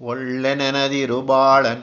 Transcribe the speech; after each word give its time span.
ಒಳ್ಳೆ 0.00 0.54
ನೆನದಿರು 0.54 1.22
ಬಾಳನ್ 1.22 1.82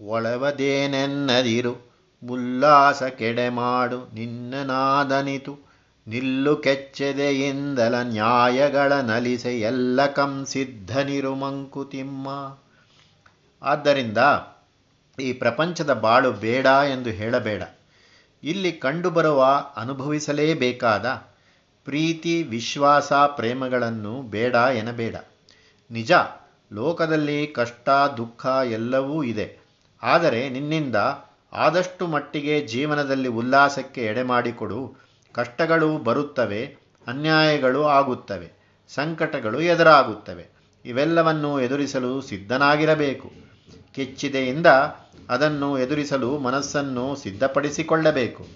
ಒಳವದೇನೆನ್ನದಿರು 0.00 1.86
ಉಲ್ಲಾಸ 2.30 3.02
ಕೆಡೆಮಾಡು 3.02 4.14
ನಿನ್ನ 4.14 4.54
ನಾದನಿತು, 4.62 5.58
ನಿಲ್ಲು 6.08 6.56
ಕೆಚ್ಚೆದೆಯಿಂದಲ 6.56 7.94
ನ್ಯಾಯಗಳ 8.02 8.92
ನಲಿಸೆ 8.92 9.60
ಎಲ್ಲ 9.60 10.06
ಕಂಸಿದ್ಧನಿರು 10.06 11.34
ಮಂಕುತಿಮ್ಮ. 11.34 12.58
ಆದ್ದರಿಂದ 13.62 14.18
ಈ 15.20 15.32
ಪ್ರಪಂಚದ 15.32 15.92
ಬಾಳು 15.92 16.32
ಬೇಡ 16.32 16.66
ಎಂದು 16.66 17.10
ಹೇಳಬೇಡ. 17.10 17.62
ಇಲ್ಲಿ 18.44 18.72
ಕಂಡುಬರುವ 18.72 19.64
ಅನುಭವಿಸಲೇಬೇಕಾದ 19.76 21.06
ಪ್ರೀತಿ, 21.84 22.42
ವಿಶ್ವಾಸ, 22.42 23.12
ಪ್ರೇಮಗಳನ್ನು 23.12 24.22
ಬೇಡ 24.22 24.54
ಎನಬೇಡ 24.54 25.16
ನಿಜ 25.90 26.12
ಲೋಕದಲ್ಲಿ 26.72 27.46
ಕಷ್ಟ, 27.46 27.88
ದುಃಖ 28.16 28.46
ಎಲ್ಲವೂ 28.46 29.22
ಇದೆ. 29.22 29.58
ಆದರೆ 30.02 30.48
ನಿನ್ನಿಂದ 30.48 30.96
ಆದಷ್ಟು 31.52 32.06
ಮಟ್ಟಿಗೆ 32.06 32.66
ಜೀವನದಲ್ಲಿ 32.66 33.28
ಉಲ್ಲಾಸಕ್ಕೆ 33.28 34.04
ಎಡೆಮಾಡಿಕೊಡು. 34.04 34.94
ಕಷ್ಟಗಳು 35.32 35.98
ಬರುತ್ತವೆ, 35.98 36.76
ಅನ್ಯಾಯಗಳು 37.06 37.84
ಆಗುತ್ತವೆ, 37.84 38.52
ಸಂಕಟಗಳು 38.94 39.60
ಎದುರಾಗುತ್ತವೆ. 39.60 40.46
ಇವೆಲ್ಲವನ್ನು 40.84 41.60
ಎದುರಿಸಲು 41.60 42.20
ಸಿದ್ಧನಾಗಿರಬೇಕು. 42.20 43.30
ಕೆಚ್ಚಿದೆಯಿಂದ 43.94 44.66
ಅದನ್ನು 45.28 45.78
ಎದುರಿಸಲು 45.78 46.38
ಮನಸ್ಸನ್ನು 46.38 47.16
ಸಿದ್ಧಪಡಿಸಿಕೊಳ್ಳಬೇಕು. 47.16 48.46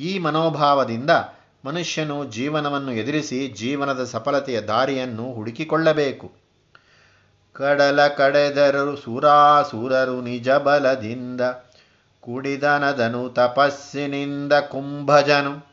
ಈ 0.00 0.18
ಮನೋಭಾವದಿಂದ 0.18 1.10
ಮನುಷ್ಯನು 1.64 2.24
ಜೀವನವನ್ನು 2.24 2.92
ಎದುರಿಸಿ 2.92 3.48
ಜೀವನದ 3.48 4.04
ಸಫಲತೆಯ 4.04 4.60
ದಾರಿಯನ್ನು 4.60 5.32
ಹುಡುಕಿಕೊಳ್ಳಬೇಕು. 5.32 6.32
ಕಡಲ 7.56 8.08
ಕಡೆದರು 8.08 8.96
ಸುರಾಸುರರು 8.96 10.20
ನಿಜ 10.20 10.50
ಬಲದಿಂದ 10.50 11.40
ಕುಡಿದನದನು 12.22 13.28
ತಪಸ್ಸಿನಿಂದ 13.28 14.52
ಕುಂಭಜನು. 14.52 15.70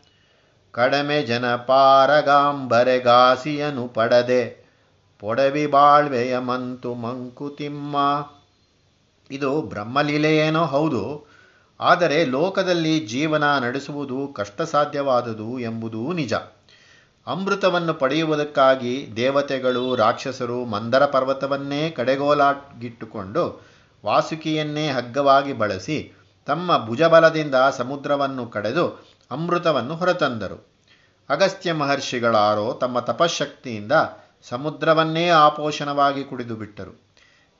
ಕಡಮೆ 0.71 1.23
ಜನ 1.23 1.55
ಪಾರಗಾಂಬರೆಗಾಸಿಯನು 1.55 3.87
ಪಡದೆ, 3.87 4.67
ಪೊಡವಿ 5.19 5.67
ಬಾಳ್ವೆಯ 5.67 6.39
ಮಂತು 6.39 6.95
ಮಂಕುತಿಮ್ಮ. 6.95 8.27
ಇದು 9.31 9.61
ಬ್ರಹ್ಮಲೀಲೆಯೇನೋ 9.61 10.65
ಹೌದು, 10.65 11.27
ಆದರೆ 11.80 12.25
ಲೋಕದಲ್ಲಿ 12.25 13.07
ಜೀವನ 13.07 13.59
ನಡೆಸುವುದು 13.59 14.27
ಕಷ್ಟ 14.27 14.61
ಸಾಧ್ಯವಾದುದು 14.61 15.59
ಎಂಬುದೂ 15.59 16.13
ನಿಜ. 16.13 16.33
ಅಮೃತವನ್ನು 17.28 17.94
ಪಡೆಯುವುದಕ್ಕಾಗಿ 17.94 19.14
ದೇವತೆಗಳು, 19.16 19.95
ರಾಕ್ಷಸರು 19.95 20.66
ಮಂದರ 20.66 21.06
ಪರ್ವತವನ್ನೇ 21.06 21.89
ಕಡೆಗೋಲಾಗಿಟ್ಟುಕೊಂಡು 21.89 23.67
ವಾಸುಕಿಯನ್ನೇ 24.06 24.88
ಹಗ್ಗವಾಗಿ 24.88 25.53
ಬಳಸಿ 25.53 26.14
ತಮ್ಮ 26.45 26.86
ಭುಜಬಲದಿಂದ 26.86 27.55
ಸಮುದ್ರವನ್ನು 27.78 28.48
ಕಡೆದು 28.48 29.05
ಅಮೃತವನ್ನು 29.31 29.95
ಹೊರತಂದರು. 29.95 30.78
ಅಗಸ್ತ್ಯ 31.30 31.73
ಮಹರ್ಷಿಗಳಾರೋ 31.73 32.73
ತಮ್ಮ 32.73 33.00
ತಪಶಕ್ತಿಯಿಂದ 33.00 33.92
ಸಮುದ್ರವನ್ನೇ 34.44 35.30
ಆಪೋಷಣವಾಗಿ 35.30 36.23
ಕುಡಿದು 36.23 36.55
ಬಿಟ್ಟರು. 36.55 37.08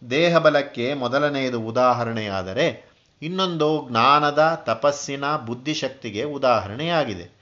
ದೇಹಬಲಕ್ಕೆ 0.10 0.94
ಮೊದಲನೆಯದು 0.94 1.62
ಉದಾಹರಣೆಯಾದರೆ 1.62 2.92
ಇನ್ನೊಂದು 3.22 3.88
ಜ್ಞಾನದ, 3.90 4.64
ತಪಸ್ಸಿನ, 4.66 5.36
ಬುದ್ಧಿಶಕ್ತಿಗೆ 5.46 6.24
ಉದಾಹರಣೆಯಾಗಿದೆ. 6.24 7.37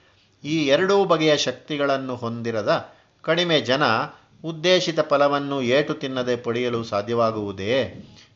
ಈ 0.46 0.68
ಎರಡೂ 0.68 1.06
ಬಗೆಯ 1.06 1.38
ಶಕ್ತಿಗಳನ್ನು 1.38 2.16
ಹೊಂದಿರದ 2.16 2.94
ಕಡಿಮೆ 3.22 3.62
ಜನ 3.62 3.84
ಉದ್ದೇಶಿತ 4.44 5.00
ಫಲವನ್ನು 5.00 5.62
ಏಟು 5.62 5.94
ತಿನ್ನದೆ 5.94 6.36
ಪಡೆಯಲು 6.36 6.84
ಸಾಧ್ಯವಾಗುವುದೇ? 6.84 7.84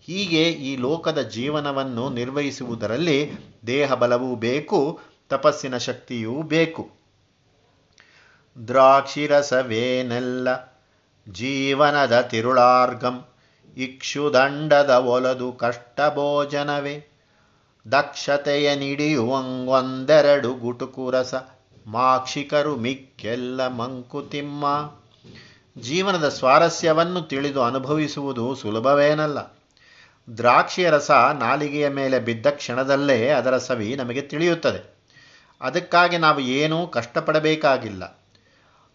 ಹೀಗೆ 0.02 0.50
ಈ 0.50 0.76
ಲೋಕದ 0.76 1.22
ಜೀವನವನ್ನು 1.22 2.10
ನಿರ್ವಹಿಸುವುದರಲ್ಲಿ 2.10 3.32
ದೇಹ 3.68 3.94
ಬಲವೂ 3.94 4.36
ಬೇಕು, 4.36 5.00
ತಪಸ್ಸಿನ 5.30 5.78
ಶಕ್ತಿಯೂ 5.78 6.42
ಬೇಕು. 6.42 6.90
ದ್ರಾಕ್ಷಿರಸವೇನೆಲ್ಲ 8.68 10.48
ಜೀವನದ 11.32 12.22
ತಿರುಳಾರ್ಗಂ 12.22 13.26
ಇಕ್ಷುದಂಡದ 13.78 14.90
ಒಲದು 14.90 15.52
ಕಷ್ಟ 15.52 16.02
ಭೋಜನವೇ 16.10 16.96
ದಕ್ಷತೆಯ 17.92 18.76
ನಿಡಿಯುವಂಗೊಂದೆರಡು 18.76 20.54
ಗುಟುಕುರಸ 20.54 21.34
ಮಾಕ್ಷಿಕರು 21.92 22.76
ಮಿಕ್ಕೆಲ್ಲ 22.76 23.68
ಮಂಕುತಿಮ್ಮ. 23.68 24.66
ಜೀವನದ 25.82 26.30
ಸ್ವಾರಸ್ಯವನ್ನು 26.30 27.22
ತಿಳಿದು 27.22 27.64
ಅನುಭವಿಸುವುದು 27.64 28.56
ಸುಲಭವೇನಲ್ಲ. 28.56 29.58
ದ್ರಾಕ್ಷಿಯ 30.38 30.90
ರಸ 30.90 31.12
ನಾಲಿಗೆಯ 31.12 31.90
ಮೇಲೆ 31.90 32.20
ಬಿದ್ದ 32.20 32.46
ಕ್ಷಣದಲ್ಲೇ 32.46 33.28
ಅದರ 33.28 33.58
ಸವಿ 33.58 33.96
ನಮಗೆ 33.96 34.22
ತಿಳಿಯುತ್ತದೆ. 34.22 34.98
ಅದಕ್ಕಾಗಿ 35.62 36.18
ನಾವು 36.18 36.40
ಏನೂ 36.40 36.88
ಕಷ್ಟಪಡಬೇಕಾಗಿಲ್ಲ. 36.88 38.20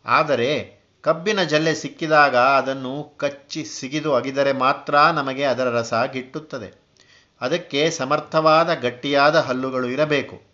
ಆದರೆ 0.05 0.81
ಕಬ್ಬಿನ 1.03 1.43
ಜಲ್ಲೆ 1.43 1.75
ಸಿಕ್ಕಿದಾಗ 1.75 2.37
ಅದನ್ನು 2.37 3.17
ಕಚ್ಚಿ 3.17 3.65
ಸಿಗಿದು 3.65 4.15
ಅಗಿದರೆ 4.15 4.53
ಮಾತ್ರ 4.53 4.99
ನಮಗೆ 4.99 5.45
ಅದರ 5.45 5.65
ರಸ 5.65 5.95
ಗಿಟ್ಟುತ್ತದೆ. 6.13 6.83
ಅದಕ್ಕೆ 7.41 7.91
ಸಮರ್ಥವಾದ 7.91 8.75
ಗಟ್ಟಿಯಾದ 8.75 9.37
ಹಲ್ಲುಗಳು 9.37 9.87
ಇರಬೇಕು. 9.87 10.54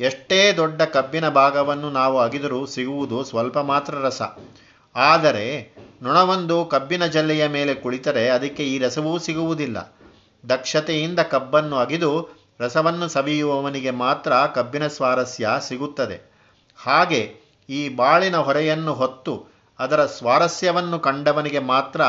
ಎಷ್ಟೇ 0.00 0.52
ದೊಡ್ಡ 0.52 0.82
ಕಬ್ಬಿನ 0.82 1.28
ಭಾಗವನ್ನು 1.28 1.90
ನಾವು 1.90 2.18
ಅಗಿದರೂ 2.18 2.66
ಸಿಗುವುದು 2.66 3.24
ಸ್ವಲ್ಪ 3.24 3.58
ಮಾತ್ರ 3.58 3.94
ರಸ. 3.94 4.22
ಆದರೆ 4.96 5.76
ನೊಣವೊಂದು 6.02 6.64
ಕಬ್ಬಿನ 6.64 7.06
ಜಲ್ಲೆಯ 7.06 7.46
ಮೇಲೆ 7.46 7.74
ಕುಳಿತರೆ 7.74 8.28
ಅದಕ್ಕೆ 8.28 8.62
ಈ 8.62 8.78
ರಸವೂ 8.78 9.18
ಸಿಗುವುದಿಲ್ಲ. 9.18 9.94
ದಕ್ಷತೆಯಿಂದ 10.48 11.18
ಕಬ್ಬನ್ನು 11.18 11.76
ಅಗಿದು 11.76 12.28
ರಸವನ್ನು 12.60 13.08
ಸವಿಯುವವನಿಗೆ 13.08 13.90
ಮಾತ್ರ 13.90 14.32
ಕಬ್ಬಿನ 14.54 14.86
ಸ್ವಾರಸ್ಯ 14.86 15.48
ಸಿಗುತ್ತದೆ. 15.68 16.30
ಹಾಗೆ 16.76 17.34
ಈ 17.68 17.88
ಬಾಳಿನ 17.88 18.36
ಹೊರೆಯನ್ನು 18.36 18.94
ಹೊತ್ತು 18.94 19.46
ಅದರ 19.78 20.06
ಸ್ವಾರಸ್ಯವನ್ನು 20.06 20.98
ಕಂಡವನಿಗೆ 20.98 21.58
ಮಾತ್ರ 21.58 22.00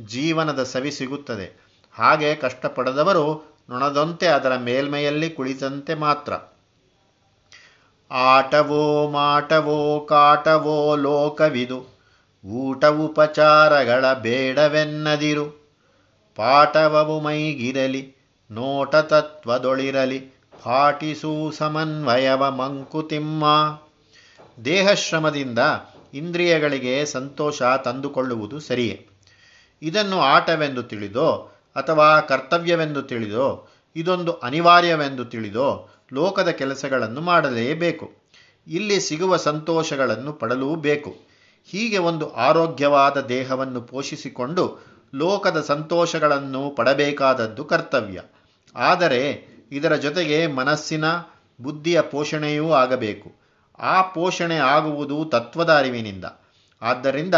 ಜೀವನದ 0.00 0.62
ಸವಿ 0.62 0.90
ಸಿಗುತ್ತದೆ. 0.90 1.46
ಹಾಗೆ 1.92 2.34
ಕಷ್ಟಪಡದವರು 2.34 3.56
ನೊಣದಂತೆ 3.70 4.26
ಅದರ 4.26 4.56
ಮೇಲ್ಮೆಯಲ್ಲಿ 4.56 5.30
ಕುಳಿತಂತೆ 5.30 5.94
ಮಾತ್ರ. 5.94 6.32
ಆಟವೋ 8.10 9.08
ಮಾಟವೋ 9.08 10.06
ಕಾಟವೋ 10.08 10.96
ಲೋಕವಿದು 10.96 11.98
ಊಟ 12.46 12.84
ಉಪಚಾರಗಳ 12.84 14.12
ಬೇಡವೆನ್ನದಿರು. 14.12 15.68
ಪಾಠವವು 16.36 17.20
ಮೈಗಿರಲಿ, 17.20 18.14
ನೋಟ 18.50 18.96
ತತ್ವದೊಳಿರಲಿ 18.96 20.18
ಪಾಟಿಸು 20.64 21.52
ಸಮನ್ವಯವ 21.52 22.50
ಮಂಕುತಿಮ್ಮ 22.50 23.44
ದೇಹಶ್ರಮದಿಂದ 24.64 25.58
ಇಂದ್ರಿಯಗಳಿಗೆ 26.14 27.06
ಸಂತೋಷ 27.06 27.62
ತಂದುಕೊಳ್ಳುವುದು 27.62 28.60
ಸರಿಯೇ. 28.60 29.06
ಇದನ್ನು 29.82 30.20
ಆಟವೆಂದು 30.20 30.82
ತಿಳಿದೋ 30.82 31.32
ಅಥವಾ 31.76 32.20
ಕರ್ತವ್ಯವೆಂದು 32.20 33.02
ತಿಳಿದೋ 33.02 33.68
ಇದೊಂದು 33.96 34.32
ಅನಿವಾರ್ಯವೆಂದು 34.32 35.24
ತಿಳಿದೋ 35.24 35.88
ಲೋಕದ 36.12 36.48
ಕೆಲಸಗಳನ್ನು 36.48 37.20
ಮಾಡಲೇಬೇಕು. 37.20 38.12
ಇಲ್ಲಿ 38.66 39.00
ಸಿಗುವ 39.00 39.36
ಸಂತೋಷಗಳನ್ನು 39.36 40.32
ಪಡಲೂ 40.32 40.74
ಬೇಕು 40.74 41.16
ಹೀಗೆ 41.64 41.98
ಒಂದು 41.98 42.34
ಆರೋಗ್ಯವಾದ 42.34 43.20
ದೇಹವನ್ನು 43.20 43.80
ಪೋಷಿಸಿಕೊಂಡು 43.80 44.78
ಲೋಕದ 45.14 45.60
ಸಂತೋಷಗಳನ್ನು 45.60 46.70
ಪಡಬೇಕಾದದ್ದು 46.70 47.64
ಕರ್ತವ್ಯ. 47.64 48.22
ಆದರೆ 48.74 49.48
ಇದರ 49.72 49.96
ಜೊತೆಗೆ 49.96 50.46
ಮನಸ್ಸಿನ 50.46 51.04
ಬುದ್ಧಿಯ 51.60 52.00
ಪೋಷಣೆಯೂ 52.00 52.72
ಆಗಬೇಕು. 52.72 53.32
ಆ 53.78 54.02
ಪೋಷಣೆ 54.02 54.56
ಆಗುವುದು 54.56 55.24
ತತ್ವದ 55.24 55.72
ಅರಿವಿನಿಂದ. 55.72 56.24
ಆದ್ದರಿಂದ 56.82 57.34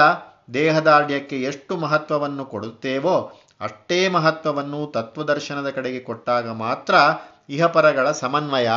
ದೇಹದಾರ್ಢ್ಯಕ್ಕೆ 0.55 1.43
ಎಷ್ಟು 1.43 1.77
ಮಹತ್ವವನ್ನು 1.77 2.44
ಕೊಡುತ್ತೇವೋ 2.44 3.32
ಅಷ್ಟೇ 3.61 4.09
ಮಹತ್ವವನ್ನು 4.09 4.87
ತತ್ವದರ್ಶನದ 4.87 5.71
ಕಡೆಗೆ 5.71 6.01
ಕೊಟ್ಟಾಗ 6.01 6.51
ಮಾತ್ರ 6.51 6.95
ಇಹಪರಗಳ 7.49 8.11
ಸಮನ್ವಯ, 8.11 8.71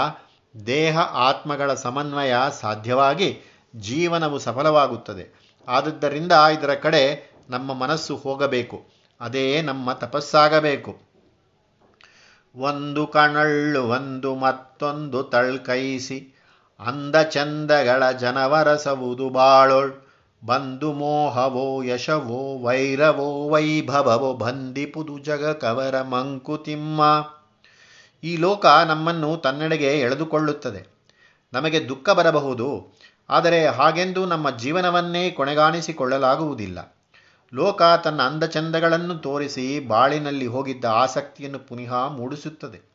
ದೇಹ 0.66 1.00
ಆತ್ಮಗಳ 1.00 1.74
ಸಮನ್ವಯ 1.74 2.34
ಸಾಧ್ಯವಾಗಿ 2.62 3.42
ಜೀವನವು 3.76 4.40
ಸಫಲವಾಗುತ್ತದೆ. 4.40 5.54
ಆದುದರಿಂದ 5.68 6.32
ಇದರ 6.32 6.74
ಕಡೆ 6.74 7.32
ನಮ್ಮ 7.50 7.74
ಮನಸ್ಸು 7.74 8.16
ಹೋಗಬೇಕು. 8.16 8.86
ಅದೇ 9.22 9.62
ನಮ್ಮ 9.62 9.94
ತಪಸ್ಸಾಗಬೇಕು. 9.94 11.02
ಒಂದು 12.56 13.08
ಕಣಳ್ಳು, 13.08 13.84
ಒಂದು 13.84 14.36
ಮತ್ತೊಂದು 14.36 15.24
ತಳ್ಕೈಸಿ, 15.24 16.36
ಅಂದ 16.80 17.16
ಚಂದಗಳ 17.16 18.12
ಜನವರಸವುದು 18.12 19.30
ಬಾಳೋಳ್. 19.30 20.13
ಬಂದು 20.46 20.94
ಮೋಹವೋ 20.94 21.84
ಯಶವೋ 21.84 22.64
ವೈರವೋ 22.64 23.50
ವೈಭವವೋ 23.50 24.34
ಬಂದಿಪುದು 24.34 25.18
ಜಗ 25.18 25.46
ಕವರ 25.46 26.02
ಮಂಕುತಿಮ್ಮ 26.02 27.02
ಈ 28.24 28.38
ಲೋಕ 28.38 28.66
ನಮ್ಮನ್ನು 28.66 29.38
ತನ್ನೆಡೆಗೆ 29.38 30.00
ಎಳೆದುಕೊಳ್ಳುತ್ತದೆ. 30.00 30.88
ನಮಗೆ 31.54 31.90
ದುಃಖ 31.90 32.10
ಬರಬಹುದು. 32.10 32.98
ಆದರೆ 33.30 33.66
ಹಾಗೆಂದು 33.66 34.26
ನಮ್ಮ 34.26 34.58
ಜೀವನವನ್ನೇ 34.58 35.32
ಕೊನೆಗಾಣಿಸಿಕೊಳ್ಳಲಾಗುವುದಿಲ್ಲ. 35.32 36.98
ಲೋಕ 37.54 37.82
ತನ್ನ 38.04 38.22
ಅಂದಚಂದಗಳನ್ನು 38.22 39.16
ತೋರಿಸಿ 39.16 39.80
ಬಾಳಿನಲ್ಲಿ 39.80 40.48
ಹೋಗಿದ್ದ 40.48 40.86
ಆಸಕ್ತಿಯನ್ನು 40.86 41.60
ಪುನಃ 41.60 42.08
ಮೂಡಿಸುತ್ತದೆ. 42.08 42.94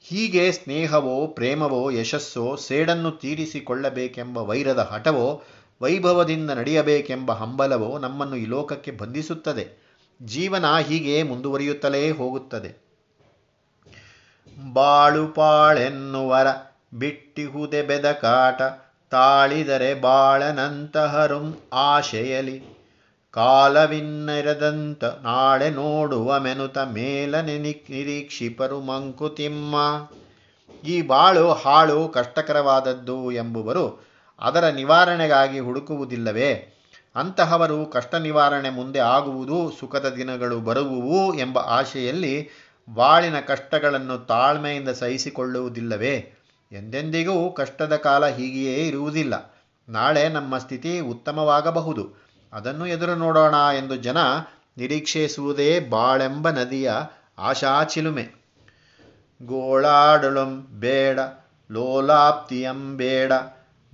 ಹೀಗೆ 0.00 0.52
ಸ್ನೇಹವೋ 0.52 1.26
ಪ್ರೇಮವೋ 1.26 1.90
ಯಶಸ್ಸೋ 1.90 2.56
ಸೇಡನ್ನು 2.56 3.10
ತೀರಿಸಿಕೊಳ್ಳಬೇಕೆಂಬ 3.10 4.38
ವೈರದ 4.38 4.78
ಹಠವೋ 4.78 5.42
ವೈಭವದಿಂದ 5.82 6.50
ನಡೆಯಬೇಕೆಂಬ 6.50 7.32
ಹಂಬಲವು 7.32 7.98
ನಮ್ಮನ್ನು 7.98 8.36
ಈ 8.36 8.44
ಲೋಕಕ್ಕೆ 8.44 8.90
ಬಂಧಿಸುತ್ತದೆ. 8.90 9.88
ಜೀವನ 10.22 10.78
ಹೀಗೆ 10.78 11.22
ಮುಂದುವರಿಯುತ್ತಲೇ 11.22 12.10
ಹೋಗುತ್ತದೆ. 12.10 12.88
ಬಾಳುಪಾಳೆನ್ನುವರ 14.72 16.46
ಬಿಟ್ಟಿಹುದೆ 16.94 17.82
ಬೆದಕಾಟ 17.82 18.62
ತಾಳಿದರೆ 19.10 19.94
ಬಾಳನಂತಹರುಂ 19.94 21.56
ಆಶೆಯಲಿ. 21.72 22.78
ಕಾಲವಿನ್ನೆರೆದಂತ 23.30 25.04
ನಾಳೆ 25.04 25.70
ನೋಡುವ 25.70 26.40
ಮೆನುತ 26.40 26.78
ಮೇಲನೆ 26.78 27.58
ನಿರೀಕ್ಷಿಪರು 27.58 28.80
ಮಂಕುತಿಮ್ಮ. 28.80 29.74
ಈ 30.86 31.02
ಬಾಳು 31.02 31.52
ಹಾಳು 31.52 32.08
ಕಷ್ಟಕರವಾದದ್ದು 32.08 33.32
ಎಂಬುವರು 33.32 34.07
ಅದರ 34.38 34.68
ನಿವಾರಣೆಗಾಗಿ 34.68 35.58
ಹುಡುಕುವುದಿಲ್ಲವೇ? 35.58 36.74
ಅಂತಹವರು 37.16 37.86
ಕಷ್ಟ 37.86 38.14
ನಿವಾರಣೆ 38.14 38.70
ಮುಂದೆ 38.70 38.98
ಆಗುವುದು, 38.98 39.72
ಸುಖದ 39.80 40.08
ದಿನಗಳು 40.16 40.60
ಬರುವುವು 40.60 41.38
ಎಂಬ 41.38 41.58
ಆಶೆಯಲ್ಲಿ 41.58 42.48
ಬಾಳಿನ 42.94 43.40
ಕಷ್ಟಗಳನ್ನು 43.40 44.26
ತಾಳ್ಮೆಯಿಂದ 44.26 44.88
ಸಹಿಸಿಕೊಳ್ಳುವುದಿಲ್ಲವೇ? 44.88 46.16
ಎಂದೆಂದಿಗೂ 46.72 47.50
ಕಷ್ಟದ 47.50 47.96
ಕಾಲ 47.96 48.26
ಹೀಗೆಯೇ 48.26 48.88
ಇರುವುದಿಲ್ಲ. 48.88 49.54
ನಾಳೆ 49.88 50.28
ನಮ್ಮ 50.28 50.58
ಸ್ಥಿತಿ 50.58 51.00
ಉತ್ತಮವಾಗಬಹುದು. 51.00 52.28
ಅದನ್ನು 52.52 52.86
ಎದುರು 52.86 53.14
ನೋಡೋಣ 53.14 53.54
ಎಂದು 53.76 53.96
ಜನ 53.96 54.16
ನಿರೀಕ್ಷಿಸುವುದೇ 54.76 55.80
ಬಾಳೆಂಬ 55.80 56.50
ನದಿಯ 56.50 56.92
ಆಶಾಚಿಲುಮೆ. 57.38 58.28
ಗೋಳಾಡಳುಂ 59.42 60.66
ಬೇಡ, 60.80 61.20
ಲೋಲಾಪ್ತಿಯಂ 61.70 62.96
ಬೇಡ 62.96 63.32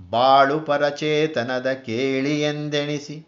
ಬಾಳು 0.00 0.60
ಪರಚೇತನದ 0.60 1.72
ಕೇಳಿ 1.72 2.42
ಎಂದೆಣಿಸಿ, 2.42 3.26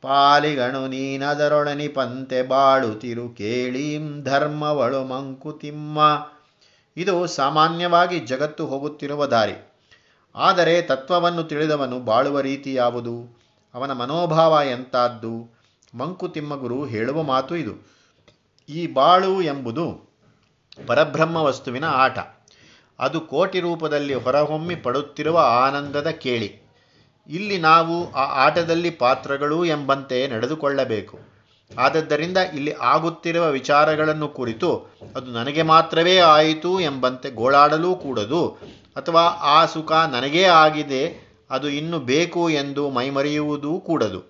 ಪಾಲಿಗಣು 0.00 0.86
ನೀನದರೊಳನಿ 0.86 1.88
ಪಂತೆ 1.88 2.42
ಬಾಳುತಿರು 2.42 3.28
ಕೇಳೀಂ 3.28 4.22
ಧರ್ಮವಳು 4.24 5.04
ಮಂಕುತಿಮ್ಮ. 5.04 6.28
ಇದು 6.96 7.26
ಸಾಮಾನ್ಯವಾಗಿ 7.26 8.18
ಜಗತ್ತು 8.20 8.66
ಹೋಗುತ್ತಿರುವ 8.66 9.26
ದಾರಿ. 9.26 9.72
ಆದರೆ 10.34 10.82
ತತ್ವವನ್ನು 10.82 11.42
ತಿಳಿದವನು 11.42 12.00
ಬಾಳುವ 12.00 12.40
ರೀತಿ 12.40 12.74
ಯಾವುದು 12.74 13.42
ಅವನ 13.74 13.92
ಮನೋಭಾವ 13.92 14.60
ಮಂಕುತಿಮ್ಮ 15.94 16.56
ಗುರು 16.56 16.84
ಹೇಳುವ 16.84 17.22
ಮಾತು 17.22 17.56
ಇದು. 17.56 17.92
ಈ 18.68 18.86
ಬಾಳು 18.86 19.42
ಎಂಬುದು 19.42 20.12
ಪರಬ್ರಹ್ಮ 20.86 21.36
ವಸ್ತುವಿನ 21.36 21.84
ಆಟ. 21.84 22.18
ಅದು 23.02 23.20
ಕೋಟಿ 23.20 23.60
ರೂಪದಲ್ಲಿ 23.60 24.14
ಹೊರಹೊಮ್ಮಿ 24.14 24.74
ಪಡುತ್ತಿರುವ 24.74 25.38
ಆನಂದದ 25.38 26.10
ಕೇಳಿ. 26.24 26.48
ಇಲ್ಲಿ 27.28 27.58
ನಾವು 27.58 27.96
ಆ 28.12 28.24
ಆಟದಲ್ಲಿ 28.44 28.90
ಪಾತ್ರಗಳು 28.90 29.64
ಎಂಬಂತೆ 29.64 30.18
ನಡೆದುಕೊಳ್ಳಬೇಕು. 30.28 31.16
ಆದದ್ದರಿಂದ 31.78 32.38
ಇಲ್ಲಿ 32.54 32.72
ಆಗುತ್ತಿರುವ 32.80 33.44
ವಿಚಾರಗಳನ್ನು 33.50 34.28
ಕುರಿತು 34.28 34.70
ಅದು 35.16 35.28
ನನಗೆ 35.30 35.62
ಮಾತ್ರವೇ 35.62 36.16
ಆಯಿತು 36.18 36.80
ಎಂಬಂತೆ 36.80 37.30
ಗೋಳಾಡಲೂ 37.30 37.94
ಕೂಡದು, 37.94 38.42
ಅಥವಾ 38.96 39.22
ಆ 39.56 39.58
ಸುಖ 39.66 39.92
ನನಗೇ 39.92 40.42
ಆಗಿದೆ, 40.42 41.02
ಅದು 41.50 41.68
ಇನ್ನು 41.68 41.98
ಬೇಕು 41.98 42.50
ಎಂದು 42.50 42.90
ಮೈಮರೆಯುವುದೂ 42.90 43.80
ಕೂಡದು. 43.80 44.20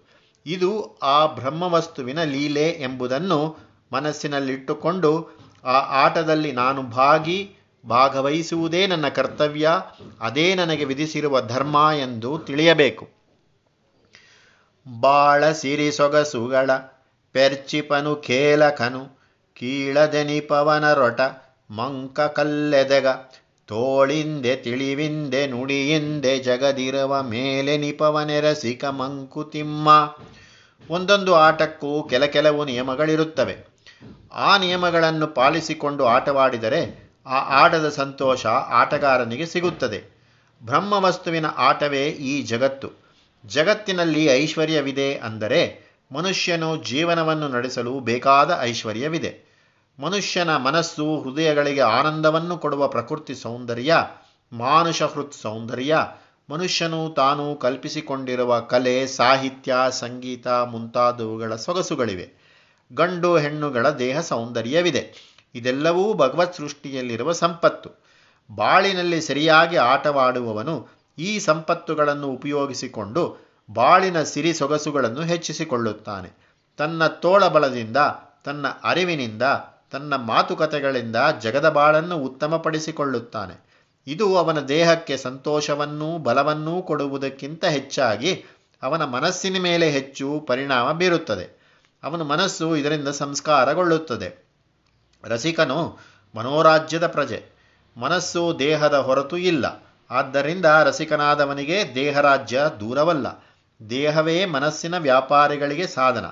ಇದು 0.47 0.71
ಆ 1.03 1.27
ಬ್ರಹ್ಮವಸ್ತುವಿನ 1.27 2.21
ಲೀಲೆ 2.25 2.69
ಎಂಬುದನ್ನು 2.83 3.41
ಮನಸ್ಸಿನಲ್ಲಿಟ್ಟುಕೊಂಡು 3.93 5.11
ಆ 5.65 5.79
ಆಟದಲ್ಲಿ 6.05 6.53
ನಾನು 6.53 6.83
ಭಾಗಿ 6.83 7.39
ಭಾಗವಹಿಸುವುದೇ 7.89 8.87
ನನ್ನ 8.87 9.09
ಕರ್ತವ್ಯ, 9.09 9.71
ಅದೇ 10.21 10.55
ನನಗೆ 10.55 10.85
ವಿಧಿಸಿರುವ 10.85 11.41
ಧರ್ಮ 11.41 11.91
ಎಂದು 11.99 12.39
ತಿಳಿಯಬೇಕು. 12.39 13.09
ಬಾಳ 15.01 15.53
ಸಿರಿ 15.53 15.93
ಸೊಗಸುಗಳ, 15.93 16.71
ಪೆರ್ಚಿಪನು 17.33 18.17
ಖೇಲಕನು 18.17 19.23
ರೊಟ, 20.95 21.21
ಮಂಕ 21.71 22.21
ಕಲ್ಲೆದೆಗ, 22.21 23.07
ತೋಳಿಂದೆ 23.67 24.57
ತಿಳಿವಿಂದೆ 24.57 25.47
ನುಡಿಯಿಂದೆ 25.47 26.39
ಜಗದಿರುವ 26.39 27.23
ಮೇಲೆ 27.23 27.77
ನಿಪವನೆರಸಿಕ 27.77 28.85
ಮಂಕುತಿಮ್ಮ. 28.85 30.17
ಒಂದೊಂದು 30.91 31.35
ಆಟಕ್ಕೂ 31.35 32.03
ಕೆಲ 32.03 32.25
ಕೆಲವು 32.25 32.65
ನಿಯಮಗಳಿರುತ್ತವೆ. 32.65 33.67
ಆ 34.33 34.59
ನಿಯಮಗಳನ್ನು 34.59 35.27
ಪಾಲಿಸಿಕೊಂಡು 35.27 36.05
ಆಟವಾಡಿದರೆ 36.07 37.02
ಆ 37.27 37.63
ಆಟದ 37.65 37.89
ಸಂತೋಷ 37.89 38.47
ಆಟಗಾರನಿಗೆ 38.47 39.47
ಸಿಗುತ್ತದೆ. 39.47 40.23
ಬ್ರಹ್ಮ 40.65 40.93
ವಸ್ತುವಿನ 40.93 41.47
ಆಟವೇ 41.47 42.07
ಈ 42.07 42.43
ಜಗತ್ತು. 42.43 42.89
ಜಗತ್ತಿನಲ್ಲಿ 43.47 44.25
ಐಶ್ವರ್ಯವಿದೆ 44.25 45.19
ಅಂದರೆ 45.19 45.93
ಮನುಷ್ಯನು 46.13 46.85
ಜೀವನವನ್ನು 46.85 47.49
ನಡೆಸಲು 47.49 48.01
ಬೇಕಾದ 48.01 48.59
ಐಶ್ವರ್ಯವಿದೆ. 48.61 49.53
ಮನುಷ್ಯನ 50.01 50.57
ಮನಸ್ಸು 50.57 51.23
ಹೃದಯಗಳಿಗೆ 51.23 51.81
ಆನಂದವನ್ನು 51.81 52.59
ಕೊಡುವ 52.59 52.89
ಪ್ರಕೃತಿ 52.89 53.35
ಸೌಂದರ್ಯ, 53.35 53.95
ಮಾನುಷ 54.53 55.03
ಹೃತ್ 55.03 55.33
ಸೌಂದರ್ಯ, 55.33 55.97
ಮನುಷ್ಯನು 56.51 57.15
ತಾನು 57.15 57.55
ಕಲ್ಪಿಸಿಕೊಂಡಿರುವ 57.55 58.61
ಕಲೆ, 58.61 59.07
ಸಾಹಿತ್ಯ, 59.07 59.75
ಸಂಗೀತ 59.91 60.49
ಮುಂತಾದವುಗಳ 60.49 61.55
ಸೊಗಸುಗಳಿವೆ. 61.55 62.43
ಗಂಡು 62.95 63.39
ಹೆಣ್ಣುಗಳ 63.39 63.91
ದೇಹ 63.91 64.21
ಸೌಂದರ್ಯವಿದೆ. 64.21 65.33
ಇದೆಲ್ಲವೂ 65.55 66.15
ಭಗವತ್ 66.15 66.57
ಸೃಷ್ಟಿಯಲ್ಲಿರುವ 66.57 67.33
ಸಂಪತ್ತು. 67.33 67.91
ಬಾಳಿನಲ್ಲಿ 68.55 69.21
ಸರಿಯಾಗಿ 69.21 69.77
ಆಟವಾಡುವವನು 69.77 70.89
ಈ 71.19 71.39
ಸಂಪತ್ತುಗಳನ್ನು 71.39 72.29
ಉಪಯೋಗಿಸಿಕೊಂಡು 72.29 73.37
ಬಾಳಿನ 73.75 74.23
ಸಿರಿ 74.23 74.53
ಸೊಗಸುಗಳನ್ನು 74.53 75.23
ಹೆಚ್ಚಿಸಿಕೊಳ್ಳುತ್ತಾನೆ. 75.23 76.29
ತನ್ನ 76.77 77.07
ತೋಳಬಲದಿಂದ 77.07 77.97
ತನ್ನ 78.45 78.67
ಅರಿವಿನಿಂದ, 78.85 79.43
ತನ್ನ 79.91 80.17
ಮಾತುಕತೆಗಳಿಂದ 80.17 81.17
ಜಗದ 81.41 81.69
ಬಾಳನ್ನು 81.69 82.17
ಉತ್ತಮಪಡಿಸಿಕೊಳ್ಳುತ್ತಾನೆ. 82.17 83.73
ಇದು 84.07 84.37
ಅವನ 84.37 84.61
ದೇಹಕ್ಕೆ 84.61 85.17
ಸಂತೋಷವನ್ನೂ 85.17 86.19
ಬಲವನ್ನೂ 86.19 86.83
ಕೊಡುವುದಕ್ಕಿಂತ 86.83 87.65
ಹೆಚ್ಚಾಗಿ 87.65 88.45
ಅವನ 88.83 89.05
ಮನಸ್ಸಿನ 89.05 89.63
ಮೇಲೆ 89.63 89.91
ಹೆಚ್ಚು 89.91 90.45
ಪರಿಣಾಮ 90.47 90.93
ಬೀರುತ್ತದೆ. 90.93 91.63
ಅವನ 92.03 92.23
ಮನಸ್ಸು 92.23 92.77
ಇದರಿಂದ 92.77 93.09
ಸಂಸ್ಕಾರಗೊಳ್ಳುತ್ತದೆ. 93.09 94.42
ರಸಿಕನು 95.25 95.99
ಮನೋರಾಜ್ಯದ 96.35 97.07
ಪ್ರಜೆ. 97.07 97.45
ಮನಸ್ಸು 97.97 98.57
ದೇಹದ 98.59 98.95
ಹೊರತು 98.95 99.37
ಇಲ್ಲ. 99.37 99.83
ಆದ್ದರಿಂದ 100.11 100.65
ರಸಿಕನಾದವನಿಗೆ 100.65 101.95
ದೇಹರಾಜ್ಯ 101.95 102.61
ದೂರವಲ್ಲ. 102.81 103.45
ದೇಹವೇ 103.91 104.45
ಮನಸ್ಸಿನ 104.45 104.99
ವ್ಯಾಪಾರಿಗಳಿಗೆ 104.99 105.87
ಸಾಧನ. 105.87 106.25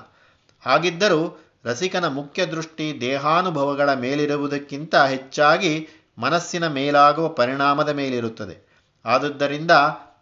ಹಾಗಿದ್ದರೂ 0.61 1.41
ರಸಿಕನ 1.65 2.07
ಮುಖ್ಯ 2.07 2.45
ದೃಷ್ಟಿ 2.45 2.97
ದೇಹಾನುಭವಗಳ 3.01 3.93
ಮೇಲಿರುವುದಕ್ಕಿಂತ 3.93 4.95
ಹೆಚ್ಚಾಗಿ 4.95 5.87
ಮನಸ್ಸಿನ 6.17 6.67
ಮೇಲಾಗುವ 6.67 7.27
ಪರಿಣಾಮದ 7.27 7.89
ಮೇಲಿರುತ್ತದೆ. 7.89 8.71
ಆದುದರಿಂದ 9.05 9.71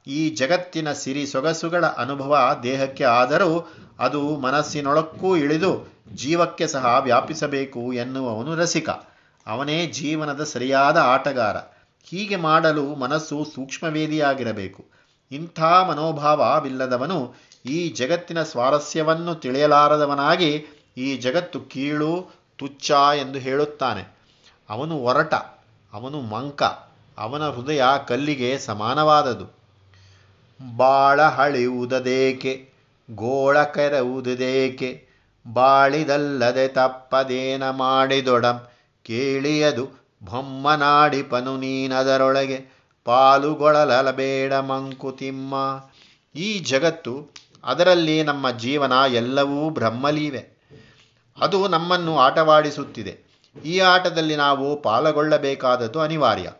ಈ 0.07 0.29
ಜಗತ್ತಿನ 0.29 0.91
ಸಿರಿ 0.91 1.27
ಸೊಗಸುಗಳ 1.27 1.85
ಅನುಭವ 1.85 2.59
ದೇಹಕ್ಕೆ 2.63 3.03
ಆದರೂ 3.03 3.73
ಅದು 3.99 4.37
ಮನಸ್ಸಿನೊಳಕ್ಕೂ 4.37 5.37
ಇಳಿದು 5.37 5.98
ಜೀವಕ್ಕೆ 6.15 6.67
ಸಹ 6.67 6.97
ವ್ಯಾಪಿಸಬೇಕು 7.03 7.93
ಎನ್ನುವವನು 7.93 8.55
ರಸಿಕ. 8.55 8.89
ಅವನೇ 9.47 9.85
ಜೀವನದ 9.85 10.43
ಸರಿಯಾದ 10.43 10.97
ಆಟಗಾರ. 10.97 11.57
ಹೀಗೆ 12.03 12.35
ಮಾಡಲು 12.35 12.95
ಮನಸ್ಸು 12.95 13.45
ಸೂಕ್ಷ್ಮವೇದಿಯಾಗಿರಬೇಕು. 13.55 14.85
ಇಂಥ 15.31 15.61
ಮನೋಭಾವವಿಲ್ಲದವನು 15.61 17.35
ಈ 17.65 17.89
ಜಗತ್ತಿನ 17.89 18.43
ಸ್ವಾರಸ್ಯವನ್ನು 18.43 19.35
ತಿಳಿಯಲಾರದವನಾಗಿ 19.35 20.65
ಈ 20.97 21.17
ಜಗತ್ತು 21.17 21.61
ಕೀಳು, 21.61 22.31
ತುಚ್ಛ 22.57 22.91
ಎಂದು 22.91 23.39
ಹೇಳುತ್ತಾನೆ. 23.39 24.17
ಅವನು 24.69 24.97
ಒರಟ, 24.97 25.33
ಅವನು 25.93 26.21
ಮಂಕ, 26.21 26.63
ಅವನ 27.17 27.49
ಹೃದಯ 27.49 27.81
ಕಲ್ಲಿಗೆ 28.07 28.59
ಸಮಾನವಾದದು. 28.59 29.59
ಬಾಳ 30.77 31.21
ಹಳಿಯುವುದೇಕೆ 31.21 32.69
ಗೋಳ 33.15 33.63
ಕೆರವುದೇಕೆ 33.63 35.08
ಬಾಳಿದಲ್ಲದೆ 35.47 36.67
ತಪ್ಪದೇನ 36.67 37.69
ಮಾಡಿದೊಡಂ. 37.69 38.67
ಕೇಳಿಯದು 39.03 39.85
ಬೊಮ್ಮನಾಡಿಪನು 40.23 41.57
ನೀನದರೊಳಗೆ. 41.57 42.79
ಪಾಲುಗೊಳ್ಳಲಬೇಡ 43.05 44.53
ಮಂಕುತಿಮ್ಮ. 44.53 45.55
ಈ 46.35 46.59
ಜಗತ್ತು, 46.59 47.29
ಅದರಲ್ಲಿ 47.63 48.23
ನಮ್ಮ 48.23 48.51
ಜೀವನ 48.51 48.93
ಎಲ್ಲವೂ 49.13 49.69
ಬ್ರಹ್ಮಲೀವೆ. 49.69 50.59
ಅದು 51.41 51.67
ನಮ್ಮನ್ನು 51.67 52.17
ಆಟವಾಡಿಸುತ್ತಿದೆ. 52.17 53.19
ಈ 53.65 53.79
ಆಟದಲ್ಲಿ 53.79 54.35
ನಾವು 54.35 54.81
ಪಾಲಗೊಳ್ಳಬೇಕಾದದ್ದು 54.81 55.99
ಅನಿವಾರ್ಯ. 55.99 56.51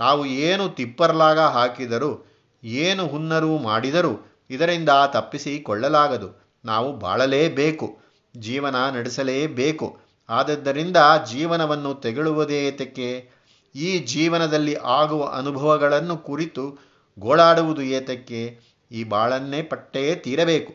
ನಾವು 0.00 0.26
ಏನು 0.26 0.68
ತಿಪ್ಪರ್ಲಾಗ 0.68 1.40
ಹಾಕಿದರೂ, 1.40 2.26
ಏನು 2.64 3.06
ಹುನ್ನರು 3.06 3.58
ಮಾಡಿದರೂ 3.58 4.38
ಇದರಿಂದ 4.50 4.88
ತಪ್ಪಿಸಿಕೊಳ್ಳಲಾಗದು. 5.06 6.58
ನಾವು 6.64 6.92
ಬಾಳಲೇಬೇಕು. 6.92 8.07
ಜೀವನ 8.40 8.88
ನಡೆಸಲೇಬೇಕು. 8.90 9.98
ಆದದ್ದರಿಂದ 10.28 10.96
ಜೀವನವನ್ನು 11.30 11.94
ತೆಗಳುವುದೇ 11.94 12.66
ಏತಕ್ಕೆ? 12.66 13.30
ಈ 13.74 13.98
ಜೀವನದಲ್ಲಿ 13.98 14.74
ಆಗುವ 14.74 15.24
ಅನುಭವಗಳನ್ನು 15.24 16.16
ಕುರಿತು 16.16 16.78
ಗೋಳಾಡುವುದು 17.18 17.82
ಏತಕ್ಕೆ? 17.82 18.60
ಈ 18.92 19.04
ಬಾಳನ್ನೇ 19.04 19.62
ಪಟ್ಟೇ 19.62 20.14
ತೀರಬೇಕು. 20.14 20.72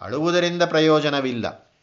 ಅಳುವುದರಿಂದ 0.00 0.62
ಪ್ರಯೋಜನವಿಲ್ಲ. 0.62 1.73